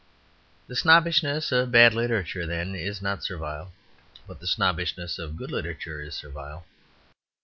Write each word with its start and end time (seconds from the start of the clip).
The 0.65 0.75
snobbishness 0.75 1.51
of 1.51 1.71
bad 1.71 1.93
literature, 1.93 2.47
then, 2.47 2.73
is 2.73 3.03
not 3.03 3.23
servile; 3.23 3.71
but 4.25 4.39
the 4.39 4.47
snobbishness 4.47 5.19
of 5.19 5.37
good 5.37 5.51
literature 5.51 6.01
is 6.01 6.15
servile. 6.15 6.65